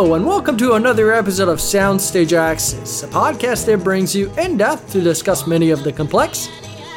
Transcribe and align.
Hello, 0.00 0.14
and 0.14 0.26
welcome 0.26 0.56
to 0.56 0.72
another 0.72 1.12
episode 1.12 1.50
of 1.50 1.58
Soundstage 1.58 2.32
Access, 2.32 3.02
a 3.02 3.08
podcast 3.08 3.66
that 3.66 3.84
brings 3.84 4.16
you 4.16 4.32
in 4.38 4.56
depth 4.56 4.90
to 4.92 5.02
discuss 5.02 5.46
many 5.46 5.68
of 5.68 5.84
the 5.84 5.92
complex, 5.92 6.48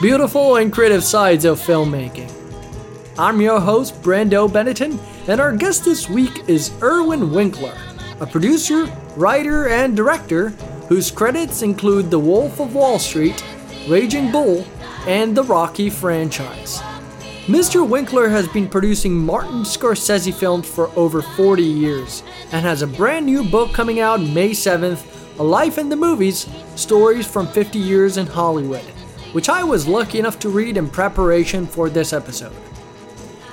beautiful, 0.01 0.55
and 0.55 0.71
creative 0.71 1.03
sides 1.03 1.43
of 1.43 1.59
filmmaking. 1.59 2.31
I'm 3.19 3.41
your 3.41 3.59
host, 3.59 4.01
Brando 4.01 4.49
Benetton, 4.49 4.97
and 5.27 5.41
our 5.41 5.53
guest 5.53 5.83
this 5.83 6.09
week 6.09 6.47
is 6.47 6.71
Irwin 6.81 7.33
Winkler, 7.33 7.77
a 8.21 8.25
producer, 8.25 8.85
writer, 9.17 9.67
and 9.67 9.97
director 9.97 10.51
whose 10.87 11.11
credits 11.11 11.61
include 11.61 12.09
The 12.09 12.19
Wolf 12.19 12.61
of 12.61 12.73
Wall 12.73 12.99
Street, 12.99 13.43
Raging 13.89 14.31
Bull, 14.31 14.65
and 15.07 15.35
the 15.35 15.43
Rocky 15.43 15.89
franchise. 15.89 16.81
Mr. 17.47 17.85
Winkler 17.85 18.29
has 18.29 18.47
been 18.47 18.69
producing 18.69 19.17
Martin 19.17 19.63
Scorsese 19.63 20.33
films 20.33 20.65
for 20.65 20.89
over 20.97 21.21
40 21.21 21.61
years 21.61 22.23
and 22.53 22.65
has 22.65 22.81
a 22.81 22.87
brand 22.87 23.25
new 23.25 23.43
book 23.43 23.73
coming 23.73 23.99
out 23.99 24.21
May 24.21 24.51
7th 24.51 25.05
A 25.39 25.43
Life 25.43 25.77
in 25.77 25.89
the 25.89 25.95
Movies 25.97 26.47
Stories 26.77 27.27
from 27.27 27.47
50 27.47 27.77
Years 27.77 28.15
in 28.15 28.27
Hollywood, 28.27 28.85
which 29.33 29.49
I 29.49 29.61
was 29.61 29.89
lucky 29.89 30.19
enough 30.19 30.39
to 30.39 30.47
read 30.47 30.77
in 30.77 30.89
preparation 30.89 31.67
for 31.67 31.89
this 31.89 32.13
episode. 32.13 32.55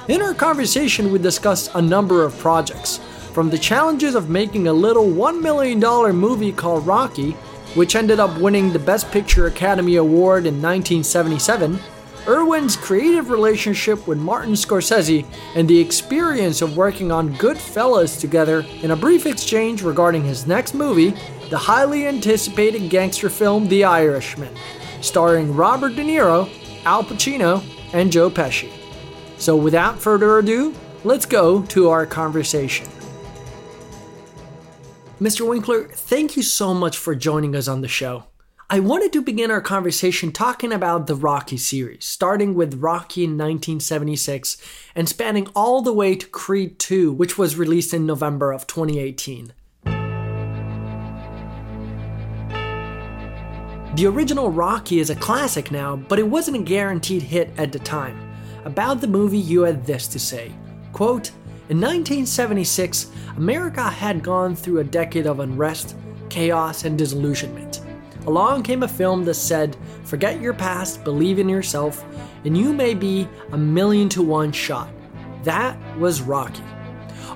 In 0.07 0.23
our 0.23 0.35
conversation, 0.35 1.11
we 1.11 1.19
discussed 1.19 1.73
a 1.75 1.83
number 1.83 2.25
of 2.25 2.39
projects, 2.39 2.99
from 3.33 3.51
the 3.51 3.59
challenges 3.59 4.15
of 4.15 4.31
making 4.31 4.69
a 4.69 4.73
little 4.73 5.07
$1 5.07 5.43
million 5.43 5.81
movie 6.15 6.53
called 6.53 6.87
Rocky, 6.87 7.33
which 7.75 7.97
ended 7.97 8.21
up 8.21 8.39
winning 8.39 8.73
the 8.73 8.79
Best 8.79 9.11
Picture 9.11 9.49
Academy 9.49 9.97
Award 9.97 10.47
in 10.47 10.63
1977 10.63 11.81
Irwin's 12.31 12.77
creative 12.77 13.29
relationship 13.29 14.07
with 14.07 14.17
Martin 14.17 14.53
Scorsese 14.53 15.27
and 15.57 15.67
the 15.67 15.81
experience 15.81 16.63
of 16.63 16.77
working 16.77 17.11
on 17.11 17.35
Goodfellas 17.35 18.21
together 18.21 18.65
in 18.83 18.93
a 18.93 18.97
brief 18.97 19.27
exchange 19.27 19.83
regarding 19.83 20.23
his 20.23 20.47
next 20.47 20.73
movie, 20.73 21.11
the 21.49 21.59
highly 21.59 22.07
anticipated 22.07 22.89
gangster 22.89 23.29
film 23.29 23.67
The 23.67 23.83
Irishman, 23.83 24.55
starring 25.01 25.57
Robert 25.57 25.97
De 25.97 26.05
Niro, 26.05 26.49
Al 26.85 27.03
Pacino, 27.03 27.65
and 27.93 28.13
Joe 28.13 28.31
Pesci. 28.31 28.71
So 29.37 29.57
without 29.57 30.01
further 30.01 30.39
ado, 30.39 30.73
let's 31.03 31.27
go 31.27 31.63
to 31.63 31.89
our 31.89 32.07
conversation. 32.07 32.87
Mr. 35.21 35.49
Winkler, 35.49 35.89
thank 35.89 36.37
you 36.37 36.45
so 36.45 36.75
much 36.75 36.97
for 36.97 37.17
joining 37.17 37.57
us 37.57 37.67
on 37.67 37.81
the 37.81 37.89
show. 37.89 38.30
I 38.73 38.79
wanted 38.79 39.13
to 39.15 39.21
begin 39.21 39.51
our 39.51 39.61
conversation 39.61 40.31
talking 40.31 40.73
about 40.73 41.09
the 41.09 41.17
Rocky 41.17 41.57
series, 41.57 42.05
starting 42.05 42.55
with 42.55 42.81
Rocky 42.81 43.25
in 43.25 43.31
1976 43.31 44.59
and 44.95 45.09
spanning 45.09 45.49
all 45.57 45.83
the 45.83 45.93
way 45.93 46.15
to 46.15 46.27
Creed 46.29 46.79
2, 46.79 47.11
which 47.11 47.37
was 47.37 47.57
released 47.57 47.93
in 47.93 48.07
November 48.07 48.53
of 48.53 48.69
2018. 48.69 49.53
The 53.97 54.07
original 54.07 54.53
Rocky 54.53 55.01
is 55.01 55.11
a 55.11 55.17
classic 55.17 55.73
now, 55.73 55.97
but 55.97 56.21
it 56.21 56.29
wasn't 56.29 56.59
a 56.59 56.63
guaranteed 56.63 57.23
hit 57.23 57.51
at 57.59 57.73
the 57.73 57.81
time. 57.81 58.21
About 58.65 59.01
the 59.01 59.09
movie, 59.09 59.37
you 59.37 59.63
had 59.63 59.85
this 59.85 60.07
to 60.07 60.21
say 60.21 60.53
quote, 60.93 61.31
In 61.71 61.81
1976, 61.81 63.11
America 63.37 63.83
had 63.83 64.23
gone 64.23 64.55
through 64.55 64.79
a 64.79 64.85
decade 64.85 65.27
of 65.27 65.41
unrest, 65.41 65.97
chaos, 66.29 66.85
and 66.85 66.97
disillusionment. 66.97 67.81
Along 68.31 68.63
came 68.63 68.85
a 68.85 68.89
film 68.89 69.25
that 69.25 69.35
said, 69.35 69.77
forget 70.05 70.41
your 70.41 70.55
past, 70.55 71.03
believe 71.03 71.41
in 71.41 71.49
yourself, 71.49 72.05
and 72.45 72.57
you 72.57 72.73
may 72.73 72.95
be 72.95 73.29
a 73.51 73.59
million 73.59 74.09
to 74.11 74.23
one 74.23 74.53
shot. 74.53 74.89
That 75.43 75.77
was 75.99 76.23
Rocky. 76.23 76.63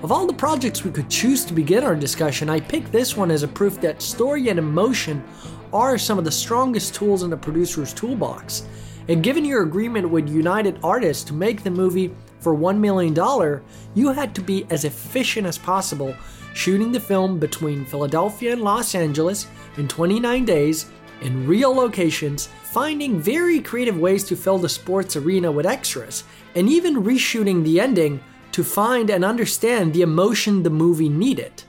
Of 0.05 0.13
all 0.13 0.25
the 0.25 0.33
projects 0.33 0.85
we 0.85 0.93
could 0.93 1.11
choose 1.11 1.45
to 1.47 1.53
begin 1.53 1.83
our 1.83 1.97
discussion, 1.97 2.49
I 2.49 2.61
picked 2.61 2.93
this 2.93 3.17
one 3.17 3.33
as 3.33 3.43
a 3.43 3.49
proof 3.49 3.81
that 3.81 4.03
story 4.03 4.51
and 4.51 4.57
emotion 4.57 5.25
are 5.73 5.99
some 5.99 6.17
of 6.17 6.25
the 6.25 6.31
strongest 6.31 6.95
tools 6.95 7.25
in 7.25 7.33
a 7.33 7.37
producer's 7.37 7.93
toolbox. 7.93 8.65
And 9.09 9.21
given 9.21 9.45
your 9.45 9.65
agreement 9.65 10.09
with 10.09 10.29
United 10.29 10.79
Artists 10.85 11.25
to 11.25 11.33
make 11.33 11.65
the 11.65 11.73
movie 11.73 12.15
for 12.39 12.55
$1 12.55 12.79
million, 12.79 13.61
you 13.95 14.13
had 14.13 14.33
to 14.37 14.41
be 14.41 14.65
as 14.71 14.85
efficient 14.85 15.49
as 15.49 15.59
possible 15.59 16.15
shooting 16.55 16.93
the 16.93 17.01
film 17.01 17.41
between 17.41 17.85
Philadelphia 17.85 18.53
and 18.53 18.63
Los 18.63 18.95
Angeles 18.95 19.49
in 19.77 19.89
29 19.89 20.45
days 20.45 20.87
in 21.21 21.47
real 21.47 21.75
locations, 21.75 22.49
finding 22.63 23.21
very 23.21 23.61
creative 23.61 23.99
ways 23.99 24.25
to 24.25 24.37
fill 24.37 24.59
the 24.59 24.69
sports 24.69 25.17
arena 25.17 25.51
with 25.51 25.67
extras, 25.67 26.25
and 26.55 26.69
even 26.69 27.03
reshooting 27.03 27.65
the 27.65 27.81
ending 27.81 28.21
to 28.53 28.63
find 28.63 29.11
and 29.11 29.25
understand 29.25 29.93
the 29.93 30.03
emotion 30.03 30.63
the 30.63 30.71
movie 30.71 31.09
needed. 31.09 31.65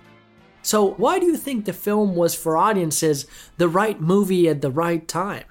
So, 0.62 0.92
why 0.94 1.20
do 1.20 1.28
you 1.28 1.38
think 1.38 1.66
the 1.66 1.74
film 1.74 2.16
was 2.16 2.36
for 2.36 2.58
audiences 2.58 3.28
the 3.58 3.70
right 3.70 4.02
movie 4.02 4.50
at 4.50 4.62
the 4.62 4.72
right 4.72 5.08
time? 5.08 5.44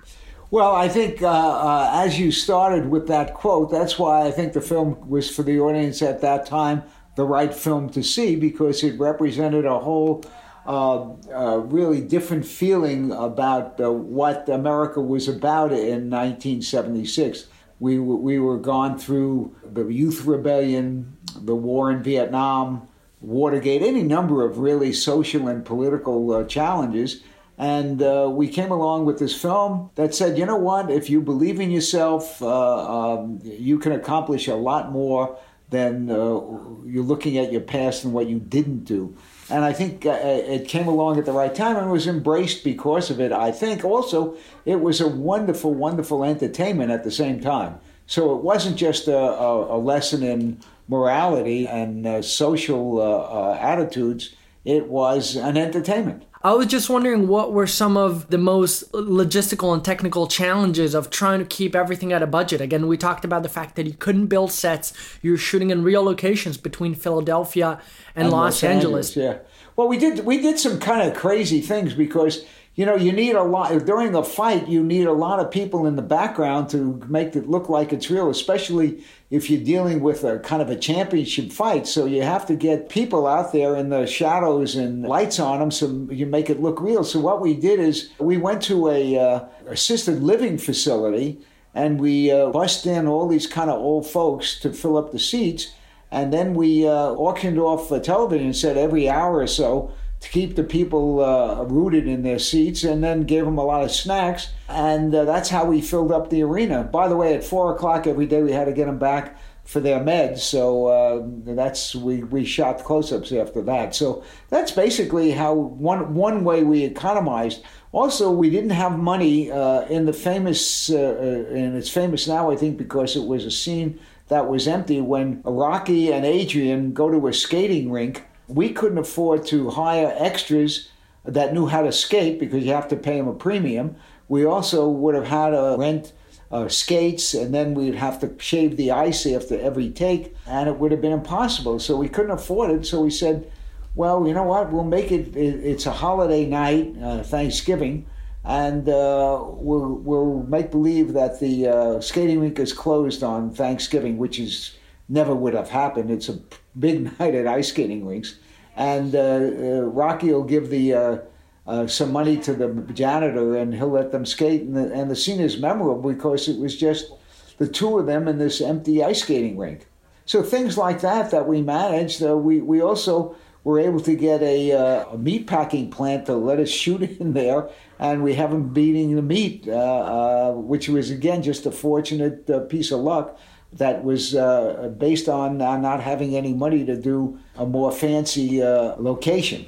Well, 0.51 0.75
I 0.75 0.89
think 0.89 1.23
uh, 1.23 1.29
uh, 1.29 1.91
as 1.95 2.19
you 2.19 2.31
started 2.31 2.89
with 2.91 3.09
that 3.09 3.35
quote, 3.35 3.71
that's 3.71 3.99
why 3.99 4.27
I 4.27 4.31
think 4.31 4.53
the 4.53 4.61
film 4.61 5.09
was 5.09 5.29
for 5.35 5.43
the 5.43 5.59
audience 5.59 6.03
at 6.03 6.21
that 6.21 6.47
time 6.47 6.83
the 7.17 7.25
right 7.25 7.55
film 7.55 7.91
to 7.91 8.03
see 8.03 8.37
because 8.37 8.83
it 8.83 8.99
represented 8.99 9.65
a 9.65 9.79
whole 9.79 10.25
really 10.67 12.01
different 12.01 12.47
feeling 12.47 13.13
about 13.13 13.81
uh, 13.81 13.93
what 13.93 14.49
America 14.49 15.01
was 15.01 15.29
about 15.29 15.73
in 15.73 16.11
1976. 16.11 17.47
We, 17.81 17.99
we 17.99 18.39
were 18.39 18.59
gone 18.59 18.99
through 18.99 19.55
the 19.65 19.87
Youth 19.87 20.25
Rebellion, 20.25 21.17
the 21.37 21.55
war 21.55 21.91
in 21.91 22.03
Vietnam, 22.03 22.89
Watergate, 23.21 23.83
any 23.83 24.03
number 24.03 24.45
of 24.45 24.59
really 24.59 24.93
social 24.93 25.49
and 25.49 25.65
political 25.65 26.33
uh, 26.33 26.45
challenges. 26.45 27.23
And 27.57 28.03
uh, 28.03 28.29
we 28.33 28.49
came 28.49 28.71
along 28.71 29.05
with 29.05 29.19
this 29.19 29.41
film 29.41 29.91
that 29.95 30.15
said, 30.15 30.37
you 30.37 30.45
know 30.45 30.57
what, 30.57 30.91
if 30.91 31.09
you 31.09 31.21
believe 31.21 31.61
in 31.61 31.71
yourself, 31.71 32.43
uh, 32.43 33.15
um, 33.15 33.41
you 33.43 33.79
can 33.79 33.93
accomplish 33.93 34.49
a 34.49 34.55
lot 34.55 34.91
more 34.91 35.39
than 35.71 36.11
uh, 36.11 36.41
you're 36.85 37.05
looking 37.05 37.39
at 37.39 37.53
your 37.53 37.61
past 37.61 38.05
and 38.05 38.13
what 38.13 38.27
you 38.27 38.39
didn't 38.39 38.85
do. 38.85 39.17
And 39.51 39.65
I 39.65 39.73
think 39.73 40.07
uh, 40.07 40.19
it 40.23 40.69
came 40.69 40.89
along 40.89 41.19
at 41.19 41.27
the 41.27 41.33
right 41.33 41.55
time 41.55 41.77
and 41.77 41.91
was 41.91 42.07
embraced 42.07 42.65
because 42.65 43.11
of 43.11 43.21
it. 43.21 43.31
I 43.31 43.53
think 43.53 43.85
also 43.85 44.37
it 44.65 44.81
was 44.81 45.01
a 45.01 45.09
wonderful, 45.09 45.75
wonderful 45.75 46.25
entertainment 46.25 46.91
at 46.91 47.05
the 47.05 47.11
same 47.11 47.41
time. 47.41 47.79
So 48.07 48.35
it 48.37 48.43
wasn't 48.43 48.77
just 48.77 49.09
a, 49.09 49.17
a, 49.17 49.77
a 49.77 49.79
lesson 49.79 50.23
in 50.23 50.61
morality 50.89 51.67
and 51.67 52.07
uh, 52.07 52.23
social 52.23 53.01
uh, 53.01 53.05
uh, 53.05 53.59
attitudes, 53.61 54.35
it 54.65 54.89
was 54.89 55.37
an 55.37 55.57
entertainment. 55.57 56.25
I 56.45 56.53
was 56.53 56.67
just 56.67 56.91
wondering 56.91 57.27
what 57.27 57.55
were 57.55 57.67
some 57.67 57.97
of 57.97 58.29
the 58.29 58.37
most 58.37 58.93
logistical 58.93 59.73
and 59.73 59.83
technical 59.83 60.27
challenges 60.27 60.95
of 60.95 61.09
trying 61.09 61.39
to 61.39 61.47
keep 61.47 61.75
everything 61.75 62.13
at 62.13 62.23
a 62.23 62.27
budget. 62.27 62.61
Again, 62.61 62.87
we 62.87 62.99
talked 62.99 63.25
about 63.25 63.43
the 63.43 63.49
fact 63.49 63.77
that 63.77 63.87
you 63.87 63.95
couldn't 63.95 64.27
build 64.27 64.53
sets. 64.53 64.93
You're 65.23 65.39
shooting 65.39 65.71
in 65.71 65.83
real 65.83 66.03
locations 66.03 66.59
between 66.59 66.95
Philadelphia 66.95 67.81
and, 68.15 68.25
and 68.25 68.31
Los, 68.31 68.63
Los 68.63 68.63
Angeles. 68.63 69.17
Angeles. 69.17 69.41
Yeah. 69.43 69.49
Well, 69.75 69.89
we 69.89 69.97
did 69.97 70.27
we 70.27 70.43
did 70.43 70.59
some 70.59 70.79
kind 70.79 71.09
of 71.09 71.17
crazy 71.17 71.63
things 71.63 71.95
because 71.95 72.45
you 72.77 72.85
know, 72.85 72.97
you 72.97 73.13
need 73.13 73.37
a 73.37 73.43
lot 73.43 73.71
during 73.87 74.17
a 74.17 74.25
fight. 74.25 74.67
You 74.67 74.83
need 74.83 75.07
a 75.07 75.13
lot 75.13 75.39
of 75.39 75.51
people 75.51 75.87
in 75.87 75.95
the 75.95 76.03
background 76.03 76.69
to 76.71 77.01
make 77.09 77.37
it 77.37 77.49
look 77.49 77.69
like 77.69 77.93
it's 77.93 78.11
real, 78.11 78.29
especially 78.31 79.05
if 79.31 79.49
you're 79.49 79.63
dealing 79.63 80.01
with 80.01 80.25
a 80.25 80.41
kind 80.41 80.61
of 80.61 80.69
a 80.69 80.77
championship 80.77 81.53
fight. 81.53 81.87
So 81.87 82.05
you 82.05 82.23
have 82.23 82.47
to 82.47 82.57
get 82.57 82.89
people 82.89 83.29
out 83.29 83.53
there 83.53 83.77
in 83.77 83.91
the 83.91 84.07
shadows 84.07 84.75
and 84.75 85.05
lights 85.05 85.39
on 85.39 85.61
them, 85.61 85.71
so 85.71 86.09
you 86.11 86.27
make 86.27 86.51
it 86.51 86.61
look 86.61 86.81
real. 86.81 87.05
So 87.05 87.21
what 87.21 87.41
we 87.41 87.55
did 87.55 87.79
is 87.79 88.11
we 88.19 88.39
went 88.39 88.61
to 88.65 88.89
a 88.89 89.19
uh, 89.19 89.45
assisted 89.69 90.21
living 90.21 90.59
facility 90.59 91.39
and 91.75 92.01
we 92.01 92.31
uh, 92.31 92.51
bussed 92.51 92.87
in 92.87 93.07
all 93.07 93.29
these 93.29 93.47
kind 93.47 93.71
of 93.71 93.79
old 93.79 94.07
folks 94.07 94.59
to 94.61 94.73
fill 94.73 94.97
up 94.97 95.11
the 95.11 95.19
seats, 95.19 95.75
and 96.11 96.33
then 96.33 96.55
we 96.55 96.87
uh, 96.87 96.91
auctioned 96.93 97.59
off 97.59 97.91
a 97.91 97.99
television 97.99 98.53
set 98.53 98.77
every 98.77 99.09
hour 99.09 99.39
or 99.39 99.47
so 99.49 99.93
to 100.25 100.31
keep 100.31 100.57
the 100.57 100.65
people 100.65 101.23
uh, 101.23 101.65
rooted 101.65 102.09
in 102.09 102.23
their 102.23 102.39
seats 102.39 102.83
and 102.83 103.05
then 103.05 103.25
gave 103.25 103.45
them 103.45 103.59
a 103.59 103.65
lot 103.65 103.85
of 103.85 103.91
snacks. 103.91 104.53
And 104.71 105.15
uh, 105.15 105.27
that's 105.27 105.51
how 105.51 105.67
we 105.67 105.83
filled 105.83 106.11
up 106.11 106.31
the 106.31 106.43
arena. 106.43 106.83
By 106.83 107.09
the 107.09 107.17
way, 107.17 107.35
at 107.35 107.45
four 107.45 107.75
o'clock 107.75 108.07
every 108.07 108.25
day, 108.25 108.43
we 108.43 108.51
had 108.51 108.65
to 108.65 108.73
get 108.73 108.87
them 108.87 108.99
back 108.99 109.37
for 109.65 109.81
their 109.81 110.01
meds. 110.01 110.39
So 110.39 110.87
uh, 110.87 111.23
that's 111.55 111.95
we, 111.95 112.23
we 112.23 112.47
shot 112.47 112.83
close-ups 112.83 113.33
after 113.33 113.61
that. 113.63 113.95
So 113.95 114.25
that's 114.49 114.71
basically 114.73 115.33
how 115.33 115.53
one 115.53 116.15
one 116.15 116.43
way 116.43 116.65
we 116.65 116.85
economized. 116.85 117.63
Also, 117.93 118.31
we 118.31 118.49
didn't 118.49 118.71
have 118.71 118.99
money 118.99 119.53
uh, 119.53 119.83
in 119.83 120.07
the 120.07 120.15
famous, 120.15 120.89
uh, 120.91 120.97
uh, 120.97 121.55
and 121.55 121.77
it's 121.77 121.91
famous 121.91 122.27
now, 122.27 122.51
I 122.51 122.57
think, 122.57 122.79
because 122.79 123.15
it 123.15 123.27
was 123.27 123.45
a 123.45 123.51
scene 123.51 124.01
that 124.29 124.49
was 124.49 124.67
empty 124.67 125.03
when 125.03 125.43
Rocky 125.45 126.11
and 126.11 126.25
Adrian 126.25 126.95
go 126.95 127.11
to 127.11 127.29
a 127.29 127.33
skating 127.35 127.93
rink 127.93 128.25
we 128.49 128.71
couldn't 128.71 128.99
afford 128.99 129.47
to 129.47 129.71
hire 129.71 130.15
extras 130.17 130.91
that 131.25 131.55
knew 131.55 131.67
how 131.67 131.83
to 131.83 131.93
skate 131.93 132.39
because 132.39 132.65
you 132.65 132.73
have 132.73 132.89
to 132.89 132.97
pay 132.97 133.17
them 133.17 133.29
a 133.29 133.35
premium. 133.35 133.97
We 134.29 134.45
also 134.45 134.89
would 134.89 135.15
have 135.15 135.27
had 135.27 135.51
to 135.51 135.77
rent 135.79 136.13
uh, 136.51 136.69
skates 136.69 137.35
and 137.35 137.55
then 137.55 137.75
we'd 137.75 137.95
have 137.95 138.21
to 138.21 138.33
shave 138.39 138.77
the 138.77 138.91
ice 138.91 139.27
after 139.27 139.59
every 139.59 139.91
take, 139.91 140.35
and 140.47 140.69
it 140.69 140.79
would 140.79 140.93
have 140.93 141.01
been 141.01 141.13
impossible. 141.13 141.79
So 141.81 141.97
we 141.97 142.09
couldn't 142.09 142.31
afford 142.31 142.71
it. 142.71 142.87
So 142.87 143.01
we 143.01 143.11
said, 143.11 143.51
well, 143.95 144.27
you 144.27 144.35
know 144.35 144.45
what? 144.45 144.73
We'll 144.73 144.85
make 144.85 145.11
it. 145.13 145.37
it 145.37 145.65
it's 145.65 145.87
a 145.87 145.93
holiday 145.93 146.47
night, 146.47 146.95
uh, 147.03 147.23
Thanksgiving, 147.23 148.07
and 148.45 148.89
uh, 148.89 149.41
we'll 149.43 149.95
we'll 149.95 150.43
make 150.45 150.71
believe 150.71 151.13
that 151.13 151.41
the 151.41 151.69
uh, 151.69 152.01
skating 152.01 152.41
rink 152.41 152.59
is 152.59 152.73
closed 152.73 153.23
on 153.23 153.53
Thanksgiving, 153.53 154.19
which 154.19 154.39
is 154.39 154.77
never 155.09 155.35
would 155.35 155.55
have 155.55 155.71
happened. 155.71 156.11
It's 156.11 156.29
a 156.29 156.41
big 156.79 157.19
night 157.19 157.35
at 157.35 157.47
ice 157.47 157.69
skating 157.69 158.07
rinks, 158.07 158.39
and 158.77 159.15
uh, 159.15 159.19
uh, 159.19 159.81
Rocky 159.83 160.33
will 160.33 160.45
give 160.45 160.71
the 160.71 160.95
uh, 160.95 161.19
uh, 161.67 161.87
some 161.87 162.13
money 162.13 162.37
to 162.39 162.55
the 162.55 162.69
janitor, 162.93 163.57
and 163.57 163.75
he'll 163.75 163.89
let 163.91 164.13
them 164.13 164.27
skate. 164.27 164.63
And 164.63 164.77
the, 164.77 164.93
and 164.93 165.11
the 165.11 165.17
scene 165.17 165.41
is 165.41 165.59
memorable 165.59 166.13
because 166.13 166.49
it 166.49 166.59
was 166.59 166.77
just 166.77 167.13
the 167.59 167.69
two 167.69 167.99
of 167.99 168.07
them 168.07 168.29
in 168.29 168.39
this 168.39 168.61
empty 168.61 169.03
ice 169.03 169.23
skating 169.23 169.57
rink. 169.59 169.87
So 170.27 170.43
things 170.43 170.79
like 170.79 171.01
that 171.03 171.31
that 171.31 171.47
we 171.47 171.63
managed. 171.63 172.23
Uh, 172.23 172.37
we 172.37 172.61
we 172.61 172.81
also 172.81 173.37
were 173.63 173.79
able 173.81 174.01
to 174.01 174.15
get 174.15 174.43
a, 174.43 174.73
uh, 174.73 175.13
a 175.13 175.17
meat 175.17 175.47
packing 175.47 175.91
plant 175.91 176.27
to 176.27 176.35
let 176.35 176.59
us 176.59 176.69
shoot 176.83 177.03
in 177.03 177.33
there, 177.33 177.69
and 177.99 178.23
we 178.23 178.35
have 178.35 178.51
them 178.51 178.69
beating 178.69 179.15
the 179.15 179.23
meat, 179.23 179.65
which 179.67 180.89
was 180.89 181.11
again 181.11 181.43
just 181.43 181.65
a 181.67 181.71
fortunate 181.71 182.69
piece 182.69 182.91
of 182.91 183.01
luck 183.01 183.39
that 183.75 184.03
was 184.05 184.35
uh, 184.35 184.93
based 184.99 185.29
on 185.29 185.59
not 185.59 186.01
having 186.01 186.37
any 186.37 186.53
money 186.53 186.85
to 186.85 186.97
do 186.97 187.39
a 187.57 187.67
more 187.67 187.91
fancy 187.93 188.63
location. 188.63 189.67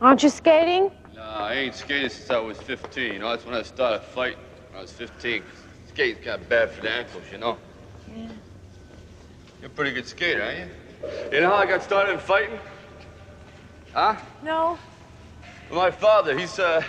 Aren't 0.00 0.22
you 0.22 0.28
skating? 0.28 0.90
Nah, 1.14 1.46
I 1.46 1.54
ain't 1.54 1.74
skated 1.74 2.10
since 2.10 2.28
I 2.28 2.38
was 2.38 2.58
15. 2.58 3.12
You 3.12 3.18
know, 3.20 3.30
that's 3.30 3.46
when 3.46 3.54
I 3.54 3.62
started 3.62 4.02
fighting. 4.02 4.40
When 4.70 4.78
I 4.78 4.82
was 4.82 4.92
15. 4.92 5.42
Skating's 5.88 6.24
kind 6.24 6.42
of 6.42 6.48
bad 6.48 6.70
for 6.70 6.82
the 6.82 6.90
ankles, 6.90 7.22
you 7.30 7.38
know. 7.38 7.56
Yeah. 8.08 8.28
You're 9.60 9.70
a 9.70 9.74
pretty 9.74 9.92
good 9.92 10.06
skater, 10.06 10.42
aren't 10.42 10.58
you? 10.58 10.66
You 11.32 11.40
know 11.42 11.50
how 11.50 11.56
I 11.56 11.66
got 11.66 11.82
started 11.82 12.14
in 12.14 12.18
fighting? 12.18 12.58
Huh? 13.92 14.16
No. 14.42 14.78
Well, 15.70 15.80
my 15.80 15.90
father, 15.90 16.36
he's, 16.36 16.58
uh, 16.58 16.82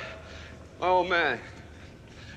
my 0.81 0.87
old 0.87 1.09
man. 1.09 1.39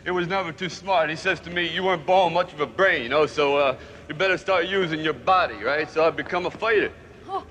It 0.05 0.11
was 0.11 0.27
never 0.27 0.53
too 0.53 0.69
smart. 0.69 1.09
He 1.09 1.17
says 1.17 1.41
to 1.41 1.51
me, 1.51 1.69
you 1.69 1.85
weren't 1.85 2.05
born 2.05 2.35
much 2.35 2.53
of 2.53 2.61
a 2.61 2.67
brain, 2.67 3.03
you 3.03 3.09
know, 3.09 3.25
so, 3.27 3.57
uh, 3.57 3.77
you 4.09 4.15
better 4.15 4.39
start 4.39 4.67
using 4.67 5.01
your 5.01 5.13
body, 5.13 5.57
right? 5.57 5.91
So 5.91 6.07
I 6.07 6.11
become 6.11 6.47
a 6.47 6.51
fighter. 6.51 6.93
Oh. 7.29 7.45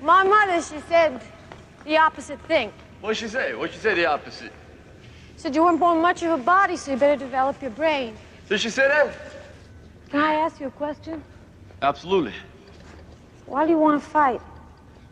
My 0.00 0.22
mother, 0.22 0.62
she 0.62 0.80
said 0.88 1.20
the 1.84 1.96
opposite 1.98 2.40
thing. 2.42 2.72
What'd 3.00 3.16
she 3.16 3.28
say? 3.28 3.54
What'd 3.54 3.74
she 3.74 3.80
say 3.80 3.94
the 3.94 4.06
opposite? 4.06 4.52
She 5.34 5.40
said 5.40 5.54
you 5.54 5.62
weren't 5.64 5.80
born 5.80 6.00
much 6.00 6.22
of 6.22 6.38
a 6.38 6.42
body, 6.42 6.76
so 6.76 6.92
you 6.92 6.96
better 6.96 7.18
develop 7.18 7.60
your 7.60 7.70
brain. 7.70 8.16
Did 8.48 8.60
she 8.60 8.70
say 8.70 8.88
that? 8.88 9.14
Can 10.10 10.20
I 10.20 10.34
ask 10.34 10.60
you 10.60 10.66
a 10.66 10.70
question? 10.70 11.22
Absolutely. 11.82 12.34
Why 13.46 13.64
do 13.64 13.70
you 13.70 13.78
want 13.78 14.02
to 14.02 14.08
fight? 14.08 14.40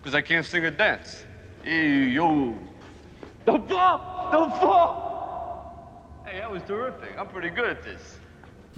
Because 0.00 0.14
I 0.14 0.20
can't 0.20 0.44
sing 0.44 0.64
or 0.64 0.70
dance. 0.70 1.24
Hey, 1.62 2.08
yo. 2.08 2.54
Don't 3.46 3.68
fall! 3.68 4.28
Don't 4.30 4.50
fall! 4.60 6.22
Hey, 6.26 6.38
that 6.38 6.50
was 6.50 6.62
terrific. 6.64 7.18
I'm 7.18 7.28
pretty 7.28 7.50
good 7.50 7.68
at 7.68 7.82
this. 7.82 8.18